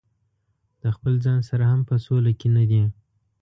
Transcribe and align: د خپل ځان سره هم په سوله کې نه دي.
د 0.81 0.83
خپل 0.95 1.13
ځان 1.25 1.39
سره 1.49 1.63
هم 1.71 1.81
په 1.89 1.95
سوله 2.05 2.31
کې 2.39 2.47
نه 2.55 2.63
دي. 2.69 2.83